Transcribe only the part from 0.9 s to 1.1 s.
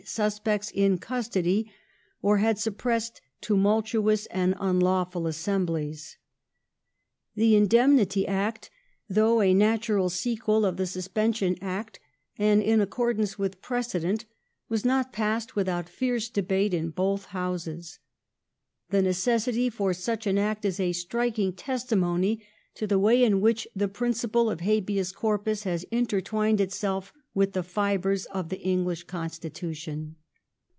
i.